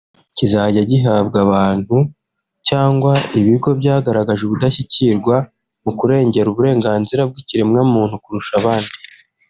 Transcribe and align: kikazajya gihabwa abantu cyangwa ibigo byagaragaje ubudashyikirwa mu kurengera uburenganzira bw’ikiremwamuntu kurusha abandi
kikazajya 0.37 0.81
gihabwa 0.91 1.37
abantu 1.47 1.97
cyangwa 2.67 3.13
ibigo 3.39 3.69
byagaragaje 3.79 4.41
ubudashyikirwa 4.45 5.35
mu 5.83 5.91
kurengera 5.99 6.47
uburenganzira 6.49 7.21
bw’ikiremwamuntu 7.29 8.15
kurusha 8.23 8.53
abandi 8.61 8.95